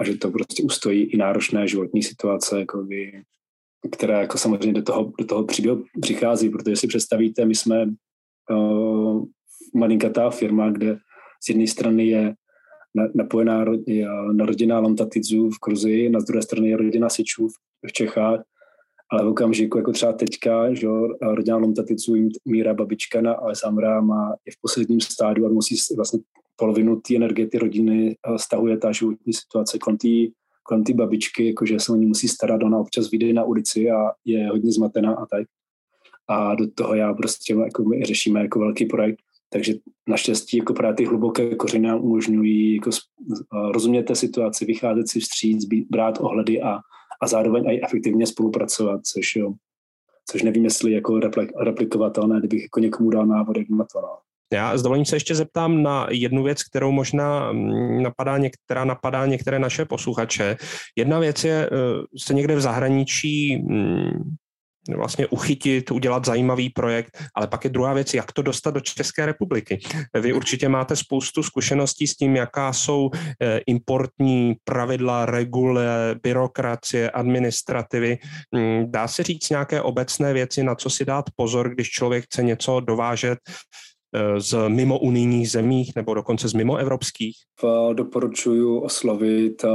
a 0.00 0.04
že 0.04 0.16
to 0.16 0.30
prostě 0.30 0.62
ustojí 0.62 1.02
i 1.02 1.16
náročné 1.16 1.68
životní 1.68 2.02
situace, 2.02 2.58
jako 2.58 2.82
by, 2.82 3.22
která 3.92 4.20
jako 4.20 4.38
samozřejmě 4.38 4.72
do 4.72 4.82
toho, 4.82 5.12
do 5.18 5.24
toho 5.24 5.44
příběhu 5.44 5.84
přichází, 6.00 6.48
protože 6.48 6.76
si 6.76 6.86
představíte, 6.86 7.44
my 7.44 7.54
jsme 7.54 7.86
uh, 8.50 9.24
malinkatá 9.74 10.30
firma, 10.30 10.70
kde 10.70 10.98
z 11.44 11.48
jedné 11.48 11.66
strany 11.66 12.06
je 12.06 12.34
napojená 13.14 13.64
na 14.32 14.46
rodina 14.46 14.78
Lontatidzu 14.78 15.50
v 15.50 15.56
Gruzii, 15.66 16.10
na 16.10 16.20
druhé 16.20 16.42
straně 16.42 16.68
je 16.68 16.76
rodina 16.76 17.08
Sičů 17.08 17.48
v 17.86 17.92
Čechách, 17.92 18.40
ale 19.10 19.24
v 19.24 19.28
okamžiku, 19.28 19.78
jako 19.78 19.92
třeba 19.92 20.12
teďka, 20.12 20.74
že 20.74 20.88
rodina 21.22 21.56
Lomtatidzu, 21.56 22.14
Míra 22.44 22.74
babička 22.74 23.20
na 23.20 23.32
Alessandra 23.32 24.00
má 24.00 24.34
je 24.46 24.52
v 24.52 24.60
posledním 24.60 25.00
stádiu 25.00 25.46
a 25.46 25.48
musí 25.48 25.76
vlastně 25.96 26.20
polovinu 26.56 27.00
té 27.00 27.16
energie 27.16 27.46
ty 27.46 27.58
rodiny 27.58 28.16
stahuje 28.36 28.78
ta 28.78 28.92
životní 28.92 29.32
situace 29.32 29.78
kolem 30.62 30.84
té 30.84 30.94
babičky, 30.94 31.46
jakože 31.46 31.80
se 31.80 31.92
o 31.92 31.96
ní 31.96 32.06
musí 32.06 32.28
starat, 32.28 32.62
ona 32.62 32.78
občas 32.78 33.10
vyjde 33.10 33.32
na 33.32 33.44
ulici 33.44 33.90
a 33.90 34.10
je 34.24 34.48
hodně 34.48 34.72
zmatená 34.72 35.14
a 35.14 35.26
tak. 35.26 35.46
A 36.28 36.54
do 36.54 36.70
toho 36.70 36.94
já 36.94 37.14
prostě 37.14 37.54
jako 37.54 37.84
my 37.84 38.04
řešíme 38.04 38.40
jako 38.40 38.58
velký 38.58 38.86
projekt, 38.86 39.18
takže 39.50 39.74
naštěstí 40.08 40.56
jako 40.56 40.74
právě 40.74 40.94
ty 40.94 41.04
hluboké 41.04 41.54
kořeny 41.54 41.94
umožňují 41.94 42.74
jako 42.74 42.90
rozumět 43.72 44.02
té 44.02 44.14
situaci, 44.14 44.64
vycházet 44.64 45.08
si 45.08 45.20
vstříc, 45.20 45.64
brát 45.90 46.18
ohledy 46.20 46.62
a, 46.62 46.78
a 47.22 47.26
zároveň 47.26 47.66
i 47.66 47.84
efektivně 47.84 48.26
spolupracovat, 48.26 49.00
což, 49.04 49.36
jo, 49.36 49.52
což 50.30 50.42
nevím, 50.42 50.64
jestli 50.64 50.92
jako 50.92 51.20
replik, 51.20 51.50
replikovatelné, 51.60 52.38
kdybych 52.38 52.62
jako 52.62 52.80
někomu 52.80 53.10
dal 53.10 53.26
návod, 53.26 53.56
jak 53.56 53.66
to. 53.68 54.00
No. 54.00 54.08
Já 54.52 54.78
s 54.78 54.82
dovolením 54.82 55.04
se 55.04 55.16
ještě 55.16 55.34
zeptám 55.34 55.82
na 55.82 56.06
jednu 56.10 56.42
věc, 56.42 56.62
kterou 56.62 56.92
možná 56.92 57.52
mm, 57.52 58.02
napadá, 58.02 58.38
některá 58.38 58.84
napadá 58.84 59.26
některé 59.26 59.58
naše 59.58 59.84
posluchače. 59.84 60.56
Jedna 60.96 61.18
věc 61.18 61.44
je 61.44 61.70
eh, 61.72 62.18
se 62.18 62.34
někde 62.34 62.56
v 62.56 62.60
zahraničí 62.60 63.56
mm, 63.56 64.36
vlastně 64.94 65.26
uchytit, 65.26 65.90
udělat 65.90 66.24
zajímavý 66.24 66.70
projekt, 66.70 67.18
ale 67.34 67.46
pak 67.46 67.64
je 67.64 67.70
druhá 67.70 67.92
věc, 67.92 68.14
jak 68.14 68.32
to 68.32 68.42
dostat 68.42 68.70
do 68.70 68.80
České 68.80 69.26
republiky. 69.26 69.78
Vy 70.14 70.32
určitě 70.32 70.68
máte 70.68 70.96
spoustu 70.96 71.42
zkušeností 71.42 72.06
s 72.06 72.16
tím, 72.16 72.36
jaká 72.36 72.72
jsou 72.72 73.10
eh, 73.12 73.60
importní 73.66 74.54
pravidla, 74.64 75.26
regule, 75.26 76.14
byrokracie, 76.22 77.10
administrativy. 77.10 78.18
Mm, 78.52 78.90
dá 78.90 79.08
se 79.08 79.22
říct 79.22 79.50
nějaké 79.50 79.82
obecné 79.82 80.32
věci, 80.32 80.62
na 80.62 80.74
co 80.74 80.90
si 80.90 81.04
dát 81.04 81.24
pozor, 81.36 81.74
když 81.74 81.90
člověk 81.90 82.24
chce 82.24 82.42
něco 82.42 82.80
dovážet 82.80 83.38
z 84.38 84.68
mimo 84.68 84.98
unijních 84.98 85.50
zemích 85.50 85.92
nebo 85.96 86.14
dokonce 86.14 86.48
z 86.48 86.54
mimo 86.54 86.76
evropských? 86.76 87.36
Doporučuji 87.92 88.80
oslovit 88.80 89.64
eh, 89.64 89.68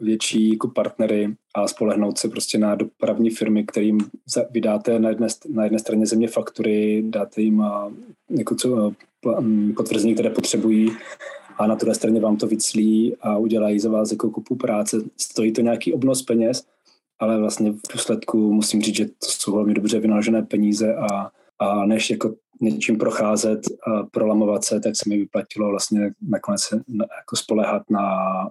větší 0.00 0.50
jako 0.50 0.68
partnery 0.68 1.34
a 1.54 1.68
spolehnout 1.68 2.18
se 2.18 2.28
prostě 2.28 2.58
na 2.58 2.74
dopravní 2.74 3.30
firmy, 3.30 3.64
kterým 3.64 3.98
vydáte 4.50 4.98
na 4.98 5.08
jedné, 5.08 5.26
na 5.48 5.64
jedné 5.64 5.78
straně 5.78 6.06
země 6.06 6.28
faktury, 6.28 7.02
dáte 7.06 7.42
jim 7.42 7.62
eh, 7.62 7.90
jako 8.38 8.54
co, 8.54 8.92
mm, 9.40 9.74
potvrzení, 9.76 10.14
které 10.14 10.30
potřebují 10.30 10.90
a 11.58 11.66
na 11.66 11.74
druhé 11.74 11.94
straně 11.94 12.20
vám 12.20 12.36
to 12.36 12.46
vyclí 12.46 13.16
a 13.20 13.38
udělají 13.38 13.80
za 13.80 13.90
vás 13.90 14.10
jako 14.10 14.30
kupu 14.30 14.56
práce. 14.56 14.96
Stojí 15.16 15.52
to 15.52 15.60
nějaký 15.60 15.92
obnos 15.92 16.22
peněz, 16.22 16.64
ale 17.18 17.38
vlastně 17.38 17.72
v 17.72 17.92
důsledku 17.92 18.52
musím 18.52 18.82
říct, 18.82 18.96
že 18.96 19.04
to 19.04 19.12
jsou 19.20 19.52
velmi 19.52 19.74
dobře 19.74 20.00
vynaložené 20.00 20.42
peníze 20.42 20.94
a, 20.94 21.30
a 21.58 21.86
než 21.86 22.10
jako 22.10 22.34
něčím 22.60 22.98
procházet 22.98 23.60
a 23.86 24.02
prolamovat 24.02 24.64
se, 24.64 24.80
tak 24.80 24.96
se 24.96 25.08
mi 25.08 25.18
vyplatilo 25.18 25.68
vlastně 25.70 26.10
nakonec 26.28 26.68
jako 26.98 27.36
spolehat 27.36 27.82
na 27.90 28.04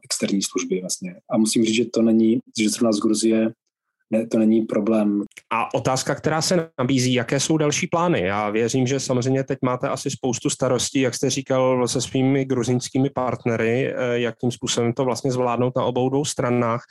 externí 0.04 0.42
služby 0.42 0.82
vlastně. 0.82 1.16
A 1.30 1.38
musím 1.38 1.66
říct, 1.66 1.76
že 1.76 1.86
to 1.86 2.02
není, 2.02 2.40
že 2.60 2.70
zrovna 2.70 2.92
z 2.92 3.00
Gruzie 3.00 3.52
ne, 4.12 4.28
to 4.28 4.40
není 4.40 4.62
problém. 4.62 5.24
A 5.54 5.74
otázka, 5.74 6.16
která 6.16 6.42
se 6.42 6.70
nabízí, 6.80 7.14
jaké 7.14 7.40
jsou 7.40 7.58
další 7.58 7.88
plány? 7.88 8.22
Já 8.22 8.50
věřím, 8.50 8.88
že 8.88 9.00
samozřejmě 9.00 9.44
teď 9.44 9.60
máte 9.62 9.90
asi 9.90 10.12
spoustu 10.12 10.50
starostí, 10.50 11.02
jak 11.02 11.16
jste 11.16 11.30
říkal, 11.30 11.88
se 11.88 12.02
svými 12.02 12.46
gruzínskými 12.46 13.10
partnery, 13.10 13.88
eh, 13.88 14.20
jakým 14.20 14.52
způsobem 14.52 14.94
to 14.94 15.06
vlastně 15.06 15.32
zvládnout 15.32 15.76
na 15.76 15.84
obou 15.84 16.10
dvou 16.10 16.26
stranách 16.26 16.82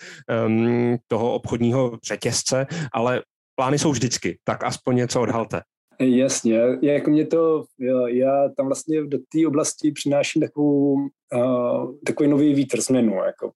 um, 0.47 0.97
toho 1.09 1.35
obchodního 1.35 1.99
řetězce, 2.05 2.67
ale 2.93 3.23
plány 3.55 3.79
jsou 3.79 3.91
vždycky, 3.91 4.39
tak 4.45 4.65
aspoň 4.65 4.97
něco 4.97 5.21
odhalte. 5.21 5.61
Jasně, 6.01 6.61
jako 6.83 7.11
mě 7.11 7.27
to, 7.27 7.65
já, 8.07 8.49
tam 8.57 8.67
vlastně 8.67 9.05
do 9.05 9.19
té 9.19 9.47
oblasti 9.47 9.93
přináším 9.93 10.43
takovou, 10.43 10.95
uh, 11.35 11.95
takový 12.07 12.29
nový 12.29 12.55
vítr 12.55 12.81
změnu, 12.81 13.15
jako, 13.15 13.53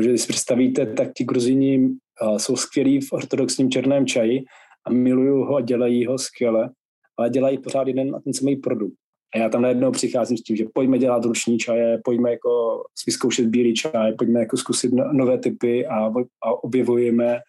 že 0.00 0.18
si 0.18 0.28
představíte, 0.28 0.86
tak 0.86 1.12
ti 1.16 1.24
gruzini 1.24 1.78
uh, 1.78 2.36
jsou 2.36 2.56
skvělí 2.56 3.00
v 3.00 3.12
ortodoxním 3.12 3.70
černém 3.70 4.06
čaji 4.06 4.44
a 4.86 4.90
milují 4.90 5.28
ho 5.28 5.56
a 5.56 5.60
dělají 5.60 6.06
ho 6.06 6.18
skvěle, 6.18 6.70
ale 7.18 7.30
dělají 7.30 7.58
pořád 7.58 7.88
jeden 7.88 8.16
a 8.16 8.20
ten 8.20 8.34
samý 8.34 8.56
produkt. 8.56 8.94
A 9.34 9.38
já 9.38 9.48
tam 9.48 9.62
najednou 9.62 9.90
přicházím 9.90 10.36
s 10.36 10.42
tím, 10.42 10.56
že 10.56 10.64
pojďme 10.74 10.98
dělat 10.98 11.24
ruční 11.24 11.58
čaje, 11.58 12.00
pojďme 12.04 12.30
jako 12.30 12.82
vyzkoušet 13.06 13.46
bílý 13.46 13.74
čaj, 13.74 14.12
pojďme 14.12 14.40
jako 14.40 14.56
zkusit 14.56 14.92
no, 14.92 15.12
nové 15.12 15.38
typy 15.38 15.86
a, 15.86 16.12
a 16.42 16.64
objevujeme 16.64 17.40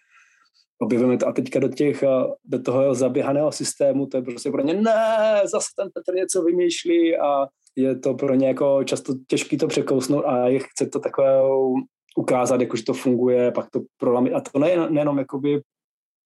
objevujeme 0.78 1.18
to 1.18 1.28
a 1.28 1.32
teďka 1.32 1.58
do, 1.58 1.68
těch, 1.68 2.04
do 2.44 2.62
toho 2.62 2.94
zaběhaného 2.94 3.52
systému, 3.52 4.06
to 4.06 4.16
je 4.16 4.22
prostě 4.22 4.50
pro 4.50 4.62
ně, 4.62 4.74
ne, 4.74 5.40
zase 5.52 5.66
ten 5.78 5.88
Petr 5.94 6.14
něco 6.14 6.42
vymýšlí 6.42 7.16
a 7.16 7.46
je 7.76 7.98
to 7.98 8.14
pro 8.14 8.34
ně 8.34 8.48
jako 8.48 8.84
často 8.84 9.14
těžký 9.26 9.56
to 9.56 9.66
překousnout 9.66 10.24
a 10.24 10.48
je 10.48 10.58
chce 10.58 10.86
to 10.86 10.98
takové 10.98 11.40
ukázat, 12.16 12.60
jako, 12.60 12.76
že 12.76 12.84
to 12.84 12.94
funguje, 12.94 13.52
pak 13.52 13.70
to 13.70 13.80
prolamit. 13.96 14.32
A 14.32 14.40
to 14.40 14.58
nejen, 14.58 14.94
nejenom 14.94 15.18
jakoby 15.18 15.60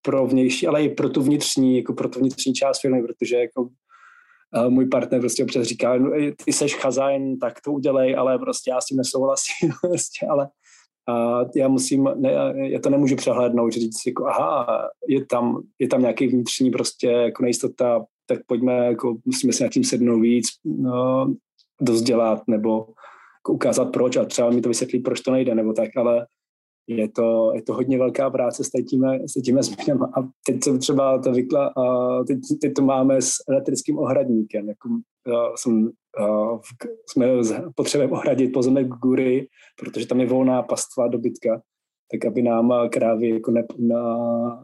pro 0.03 0.27
vnější, 0.27 0.67
ale 0.67 0.85
i 0.85 0.89
pro 0.89 1.09
tu 1.09 1.23
vnitřní, 1.23 1.77
jako 1.77 1.93
pro 1.93 2.09
tu 2.09 2.19
vnitřní 2.19 2.55
část 2.55 2.81
firmy, 2.81 3.03
protože 3.03 3.37
jako 3.37 3.69
můj 4.69 4.89
partner 4.89 5.21
prostě 5.21 5.45
občas 5.45 5.67
říká, 5.67 5.99
no, 5.99 6.11
ty 6.45 6.53
seš 6.53 6.75
chazajn, 6.75 7.39
tak 7.39 7.61
to 7.61 7.73
udělej, 7.73 8.17
ale 8.17 8.39
prostě 8.39 8.71
já 8.71 8.81
s 8.81 8.87
tím 8.87 8.97
nesouhlasím, 8.97 9.71
prostě, 9.81 10.27
ale 10.27 10.49
a 11.09 11.41
já 11.57 11.69
musím, 11.69 12.09
ne, 12.17 12.33
já 12.55 12.81
to 12.81 12.91
nemůžu 12.91 13.17
přehlédnout, 13.17 13.73
říct 13.73 14.07
jako, 14.07 14.27
aha, 14.27 14.67
je 15.09 15.27
tam, 15.27 15.63
je 15.79 15.89
tam 15.89 16.01
nějaký 16.01 16.27
vnitřní 16.27 16.71
prostě 16.71 17.07
jako 17.07 17.43
nejistota, 17.43 18.05
tak 18.27 18.39
pojďme, 18.47 18.87
jako 18.87 19.17
musíme 19.25 19.53
si 19.53 19.63
nad 19.63 19.73
tím 19.73 19.85
sednout 19.85 20.21
víc, 20.21 20.47
no, 20.65 21.35
dozdělat, 21.81 22.43
nebo 22.47 22.87
jako 23.41 23.53
ukázat 23.53 23.85
proč 23.85 24.17
a 24.17 24.25
třeba 24.25 24.51
mi 24.51 24.61
to 24.61 24.69
vysvětlí, 24.69 25.01
proč 25.01 25.21
to 25.21 25.33
nejde, 25.33 25.55
nebo 25.55 25.73
tak, 25.73 25.97
ale 25.97 26.27
je 26.87 27.09
to, 27.09 27.53
je 27.55 27.63
to 27.63 27.75
hodně 27.75 27.99
velká 27.99 28.31
práce 28.31 28.65
s 28.65 28.71
těmi, 28.71 29.29
s 29.29 29.43
těmi 29.43 29.63
změnami. 29.63 30.07
A 30.17 30.29
teď 30.47 30.65
se 30.65 30.79
třeba 30.79 31.19
to 31.19 31.33
vykla, 31.33 31.67
a 31.67 32.25
teď, 32.25 32.39
teď 32.61 32.75
to 32.75 32.83
máme 32.83 33.23
s 33.23 33.31
elektrickým 33.49 33.99
ohradníkem. 33.99 34.69
Jako, 34.69 34.89
jsem, 35.57 35.91
jsme 37.07 37.27
potřebujeme 37.75 38.13
ohradit 38.13 38.53
pozemek 38.53 38.87
Gury, 38.87 39.49
protože 39.79 40.07
tam 40.07 40.21
je 40.21 40.27
volná 40.27 40.63
pastva 40.63 41.09
dobytka, 41.09 41.63
tak 42.13 42.25
aby 42.25 42.43
nám 42.43 42.73
krávy 42.89 43.29
jako, 43.29 43.51
ne, 43.51 43.65
na, 43.79 44.03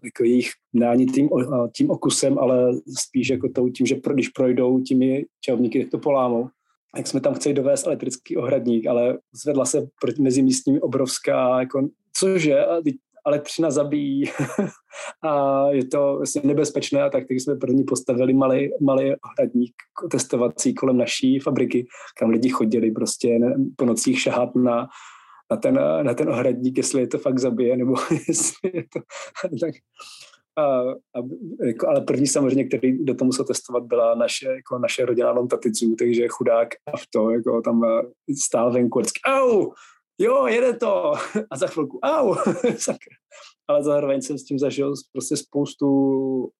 jako 0.04 0.24
jejich 0.24 0.50
nání 0.74 1.06
tím, 1.06 1.28
tím 1.76 1.90
okusem, 1.90 2.38
ale 2.38 2.72
spíš 2.98 3.28
jako 3.28 3.48
tou, 3.48 3.68
tím, 3.68 3.86
že 3.86 3.94
pro, 3.94 4.14
když 4.14 4.28
projdou 4.28 4.80
těmi 4.80 5.24
čelníky, 5.40 5.82
tak 5.82 5.90
to 5.90 5.98
polámou. 5.98 6.48
Jak 6.96 7.06
jsme 7.06 7.20
tam 7.20 7.34
chtěli 7.34 7.54
dovést 7.54 7.86
elektrický 7.86 8.36
ohradník, 8.36 8.86
ale 8.86 9.18
zvedla 9.42 9.64
se 9.64 9.88
mezi 10.20 10.42
místními 10.42 10.80
obrovská, 10.80 11.60
jako, 11.60 11.88
cože, 12.12 12.64
elektřina 13.26 13.70
zabíjí 13.70 14.24
a 15.22 15.62
je 15.70 15.84
to 15.84 16.16
vlastně 16.16 16.40
nebezpečné 16.44 17.02
a 17.02 17.10
tak, 17.10 17.28
tak 17.28 17.30
jsme 17.30 17.56
první 17.56 17.84
postavili 17.84 18.34
malý, 18.34 18.70
malý 18.80 19.14
ohradník 19.24 19.74
testovací 20.10 20.74
kolem 20.74 20.96
naší 20.96 21.38
fabriky, 21.38 21.86
kam 22.18 22.30
lidi 22.30 22.48
chodili 22.48 22.90
prostě 22.90 23.38
po 23.76 23.84
nocích 23.84 24.20
šahat 24.20 24.54
na, 24.54 24.88
na 25.50 25.56
ten, 25.56 25.74
na 26.02 26.14
ten 26.14 26.28
ohradník, 26.28 26.76
jestli 26.76 27.00
je 27.00 27.06
to 27.06 27.18
fakt 27.18 27.38
zabije, 27.38 27.76
nebo 27.76 27.94
jestli 28.28 28.70
je 28.74 28.84
to 28.92 29.00
tak. 29.60 29.74
A, 30.58 30.80
a, 30.90 31.22
jako, 31.66 31.88
ale 31.88 32.00
první 32.00 32.26
samozřejmě, 32.26 32.64
který 32.64 33.04
do 33.04 33.14
toho 33.14 33.26
musel 33.26 33.44
testovat, 33.44 33.82
byla 33.84 34.14
naše, 34.14 34.48
jako 34.48 34.78
naše 34.78 35.06
rodina 35.06 35.30
Lontatidzu, 35.30 35.94
takže 35.98 36.28
chudák 36.28 36.68
a 36.92 36.96
v 36.96 37.02
to, 37.10 37.30
jako 37.30 37.62
tam 37.62 37.82
stál 38.46 38.72
venku 38.72 38.98
vždycky, 38.98 39.20
au, 39.26 39.70
jo, 40.18 40.46
jede 40.46 40.72
to. 40.72 41.12
A 41.50 41.56
za 41.56 41.66
chvilku, 41.66 41.98
au, 42.02 42.34
ale 43.68 43.82
zároveň 43.84 44.22
jsem 44.22 44.38
s 44.38 44.44
tím 44.44 44.58
zažil 44.58 44.94
prostě 45.12 45.36
spoustu, 45.36 45.88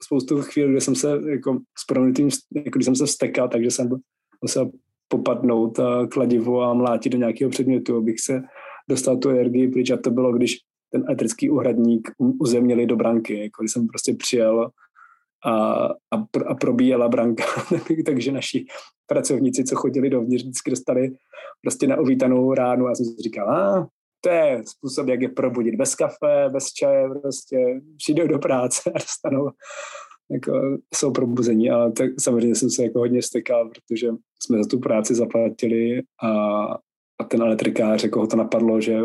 spoustu 0.03 0.43
chvíli, 0.43 0.71
kde 0.71 0.81
jsem 0.81 0.95
se 0.95 1.21
jako 1.31 1.59
s 1.79 1.87
proměnitým, 1.87 2.29
jako 2.55 2.79
když 2.79 2.85
jsem 2.85 2.97
se 2.97 3.07
vstekal, 3.07 3.49
takže 3.49 3.71
jsem 3.71 3.89
musel 4.43 4.71
popadnout 5.09 5.81
kladivo 6.11 6.63
a 6.63 6.75
mlátit 6.75 7.13
do 7.13 7.19
nějakého 7.19 7.51
předmětu, 7.51 7.97
abych 7.97 8.21
se 8.21 8.43
dostal 8.89 9.17
tu 9.17 9.31
energii 9.31 9.69
pryč. 9.69 9.91
A 9.91 9.97
to 9.97 10.11
bylo, 10.11 10.33
když 10.33 10.57
ten 10.93 11.05
elektrický 11.07 11.51
uhradník 11.51 12.11
uzemnili 12.19 12.87
do 12.87 12.97
branky, 12.97 13.39
jako 13.39 13.63
když 13.63 13.73
jsem 13.73 13.87
prostě 13.87 14.15
přijel 14.15 14.71
a, 15.47 15.85
a, 15.87 16.27
a 16.47 16.55
probíjela 16.55 17.09
branka, 17.09 17.45
takže 18.07 18.33
naši 18.33 18.67
pracovníci, 19.07 19.65
co 19.65 19.77
chodili 19.77 20.11
dovnitř, 20.11 20.43
vždycky 20.45 20.71
dostali 20.71 21.11
prostě 21.63 21.87
na 21.87 22.01
uvítanou 22.01 22.55
ránu 22.55 22.87
a 22.87 22.95
jsem 22.95 23.07
si 23.07 23.23
říkal, 23.23 23.51
a 23.51 23.89
to 24.21 24.29
je 24.29 24.63
způsob, 24.67 25.09
jak 25.09 25.21
je 25.21 25.29
probudit 25.29 25.75
bez 25.75 25.95
kafe, 25.95 26.49
bez 26.49 26.73
čaje, 26.73 27.09
prostě 27.23 27.81
přijdou 27.97 28.27
do 28.27 28.39
práce 28.39 28.91
a 28.91 28.99
dostanou, 28.99 29.51
jako 30.31 30.79
jsou 30.95 31.13
probuzení, 31.13 31.71
ale 31.71 31.93
tak 31.93 32.11
samozřejmě 32.21 32.55
jsem 32.55 32.71
se 32.71 32.85
jako 32.85 32.99
hodně 32.99 33.23
stekal, 33.23 33.69
protože 33.69 34.09
jsme 34.43 34.59
za 34.59 34.69
tu 34.69 34.79
práci 34.79 35.15
zaplatili 35.15 36.03
a, 36.23 36.65
a 37.19 37.25
ten 37.29 37.43
elektrikář, 37.43 38.03
jako 38.03 38.21
ho 38.21 38.27
to 38.27 38.37
napadlo, 38.37 38.81
že 38.81 39.01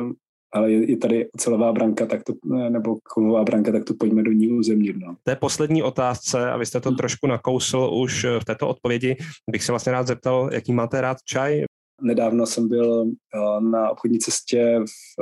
ale 0.53 0.71
je, 0.71 0.91
je 0.91 0.97
tady 0.97 1.29
celová 1.37 1.71
branka, 1.71 2.05
tak 2.05 2.23
to, 2.23 2.33
nebo 2.69 2.97
kovová 3.03 3.43
branka, 3.43 3.71
tak 3.71 3.85
to 3.85 3.93
pojďme 3.93 4.23
do 4.23 4.31
ní 4.31 4.47
uzemnit. 4.47 4.95
No. 4.97 5.15
Té 5.23 5.35
poslední 5.35 5.83
otázce, 5.83 6.51
a 6.51 6.57
vy 6.57 6.65
jste 6.65 6.81
to 6.81 6.89
hmm. 6.89 6.97
trošku 6.97 7.27
nakousl 7.27 7.89
už 7.93 8.25
v 8.39 8.45
této 8.45 8.67
odpovědi, 8.67 9.15
bych 9.49 9.63
se 9.63 9.71
vlastně 9.71 9.91
rád 9.91 10.07
zeptal, 10.07 10.49
jaký 10.53 10.73
máte 10.73 11.01
rád 11.01 11.17
čaj? 11.25 11.63
Nedávno 12.01 12.45
jsem 12.45 12.67
byl 12.67 13.01
uh, 13.01 13.61
na 13.61 13.89
obchodní 13.89 14.19
cestě 14.19 14.79
v, 14.79 15.21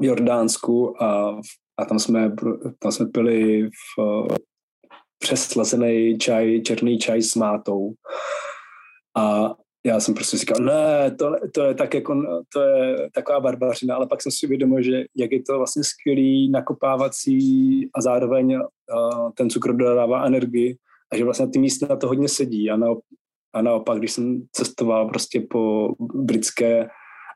v 0.00 0.04
Jordánsku 0.04 1.02
a, 1.02 1.40
a 1.78 1.84
tam, 1.84 1.98
jsme, 1.98 2.32
tam 2.78 2.92
jsme 2.92 3.06
pili 3.06 3.66
v, 3.66 4.02
přeslazený 5.18 6.18
čaj, 6.18 6.60
černý 6.60 6.98
čaj 6.98 7.22
s 7.22 7.34
mátou. 7.34 7.92
A 9.16 9.54
já 9.88 10.00
jsem 10.00 10.14
prostě 10.14 10.36
říkal, 10.36 10.60
ne, 10.60 11.10
to, 11.18 11.32
to 11.54 11.64
je 11.64 11.74
tak 11.74 11.94
jako, 11.94 12.42
to 12.52 12.60
je 12.60 13.10
taková 13.14 13.40
barbařina, 13.40 13.94
ale 13.94 14.06
pak 14.06 14.22
jsem 14.22 14.32
si 14.32 14.46
uvědomil, 14.46 14.82
že 14.82 15.04
jak 15.16 15.32
je 15.32 15.42
to 15.42 15.58
vlastně 15.58 15.82
skvělý 15.84 16.50
nakopávací 16.50 17.38
a 17.94 18.00
zároveň 18.00 18.56
uh, 18.56 19.30
ten 19.34 19.50
cukr 19.50 19.72
dodává 19.72 20.24
energii 20.24 20.76
a 21.12 21.16
že 21.16 21.24
vlastně 21.24 21.48
ty 21.48 21.58
místa 21.58 21.86
na 21.90 21.96
to 21.96 22.08
hodně 22.08 22.28
sedí. 22.28 22.70
A, 22.70 22.76
na, 22.76 22.86
a 23.52 23.62
naopak, 23.62 23.98
když 23.98 24.12
jsem 24.12 24.42
cestoval 24.52 25.08
prostě 25.08 25.40
po 25.50 25.92
britské 26.14 26.88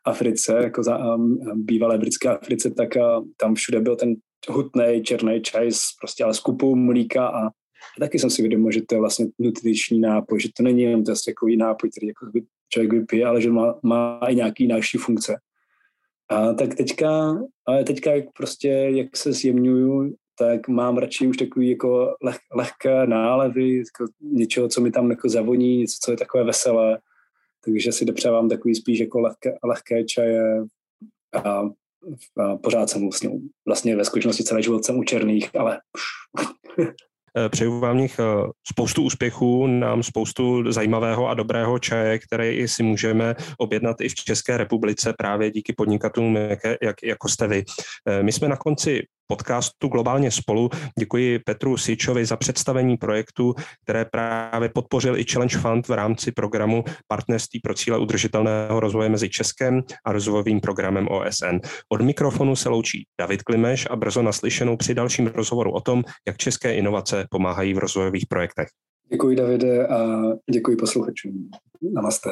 Africe, 0.06 0.54
jako 0.62 0.82
za, 0.82 1.14
um, 1.14 1.38
bývalé 1.54 1.99
britské 1.99 2.28
Africe, 2.28 2.71
tak 2.71 2.88
uh, 2.97 3.25
tam 3.37 3.54
všude 3.54 3.80
byl 3.80 3.97
ten 3.97 4.14
hutný 4.49 5.02
černý 5.02 5.42
čaj 5.42 5.71
prostě 6.00 6.25
ale 6.25 6.35
s 6.35 6.40
kupou 6.40 6.75
mlíka 6.75 7.26
a 7.28 7.50
a 7.97 8.01
taky 8.01 8.19
jsem 8.19 8.31
si 8.31 8.43
vědomil, 8.43 8.73
že 8.73 8.83
to 8.83 8.95
je 8.95 8.99
vlastně 8.99 9.27
nutriční 9.39 10.01
nápoj, 10.01 10.41
že 10.41 10.49
to 10.57 10.62
není 10.62 10.83
jenom 10.83 11.05
prostě 11.05 11.31
takový 11.31 11.57
nápoj, 11.57 11.91
který 11.91 12.07
jako 12.07 12.27
člověk 12.69 12.93
vypije, 12.93 13.27
ale 13.27 13.41
že 13.41 13.51
má, 13.51 13.75
má 13.83 14.19
i 14.19 14.35
nějaký 14.35 14.67
další 14.67 14.99
funkce. 14.99 15.37
A 16.29 16.53
tak 16.53 16.75
teďka, 16.75 17.39
ale 17.67 17.85
teďka 17.85 18.11
jak 18.11 18.25
prostě, 18.37 18.69
jak 18.69 19.17
se 19.17 19.33
zjemňuju, 19.33 20.15
tak 20.39 20.69
mám 20.69 20.99
radši 20.99 21.27
už 21.27 21.37
takový 21.37 21.71
jako 21.71 22.17
leh, 22.23 22.39
lehké 22.55 23.07
nálevy, 23.07 23.77
jako 23.77 24.12
něčeho, 24.21 24.69
co 24.69 24.81
mi 24.81 24.91
tam 24.91 25.11
jako 25.11 25.29
zavoní, 25.29 25.79
něco, 25.79 25.97
co 26.03 26.11
je 26.11 26.17
takové 26.17 26.45
veselé. 26.45 26.99
Takže 27.65 27.93
si 27.93 28.05
dopřávám 28.05 28.49
takový 28.49 28.75
spíš 28.75 28.99
jako 28.99 29.21
lehké, 29.21 29.55
lehké 29.65 30.05
čaje 30.05 30.65
a, 31.33 31.62
a 32.43 32.57
pořád 32.57 32.91
jsem 32.91 33.03
vlastně, 33.03 33.31
vlastně 33.67 33.97
ve 33.97 34.05
skutečnosti 34.05 34.45
celý 34.45 34.62
život 34.62 34.85
jsem 34.85 34.99
u 34.99 35.05
černých, 35.05 35.57
ale 35.57 35.81
přeju 37.49 37.81
vám 37.81 37.99
nich 37.99 38.19
eh, 38.19 38.25
spoustu 38.73 39.03
úspěchů, 39.03 39.67
nám 39.67 40.03
spoustu 40.03 40.73
zajímavého 40.73 41.29
a 41.29 41.35
dobrého 41.35 41.79
čaje, 41.79 42.19
které 42.19 42.69
si 42.69 42.83
můžeme 42.83 43.35
objednat 43.59 44.01
i 44.01 44.09
v 44.09 44.15
České 44.15 44.57
republice 44.57 45.15
právě 45.19 45.51
díky 45.51 45.73
podnikatelům, 45.73 46.37
jak, 46.37 46.59
jak, 46.83 46.97
jako 47.03 47.29
jste 47.29 47.49
vy. 47.49 47.65
Eh, 48.09 48.23
my 48.23 48.33
jsme 48.33 48.49
na 48.49 48.57
konci 48.57 49.03
podcastu 49.26 49.88
Globálně 49.88 50.31
spolu. 50.31 50.71
Děkuji 50.99 51.38
Petru 51.38 51.76
Sičovi 51.76 52.26
za 52.26 52.37
představení 52.37 52.97
projektu, 52.97 53.55
které 53.85 54.05
právě 54.05 54.69
podpořil 54.69 55.17
i 55.17 55.25
Challenge 55.25 55.59
Fund 55.59 55.88
v 55.88 55.93
rámci 55.93 56.33
programu 56.33 56.85
Partnerství 57.09 57.61
pro 57.61 57.75
cíle 57.75 57.99
udržitelného 57.99 58.81
rozvoje 58.81 59.09
mezi 59.09 59.29
Českem 59.29 59.81
a 60.05 60.12
rozvojovým 60.12 60.61
programem 60.61 61.09
OSN. 61.09 61.57
Od 61.88 62.00
mikrofonu 62.00 62.57
se 62.57 62.69
loučí 62.69 63.05
David 63.21 63.43
Klimeš 63.43 63.87
a 63.91 63.97
brzo 63.97 64.23
naslyšenou 64.23 64.76
při 64.76 64.95
dalším 64.95 65.26
rozhovoru 65.26 65.73
o 65.73 65.81
tom, 65.81 66.05
jak 66.26 66.37
české 66.37 66.75
inovace 66.75 67.26
pomáhají 67.31 67.75
v 67.75 67.79
rozvojových 67.79 68.26
projektech. 68.29 68.69
Děkuji 69.12 69.37
Davide 69.37 69.87
a 69.87 70.23
děkuji 70.50 70.76
posluchačům. 70.76 71.50
Namaste. 71.95 72.31